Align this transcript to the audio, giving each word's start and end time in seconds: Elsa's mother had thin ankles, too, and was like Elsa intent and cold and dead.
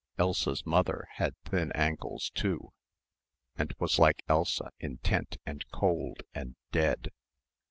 Elsa's 0.17 0.65
mother 0.65 1.07
had 1.17 1.35
thin 1.45 1.71
ankles, 1.73 2.31
too, 2.33 2.73
and 3.55 3.71
was 3.77 3.99
like 3.99 4.23
Elsa 4.27 4.71
intent 4.79 5.37
and 5.45 5.63
cold 5.71 6.23
and 6.33 6.55
dead. 6.71 7.11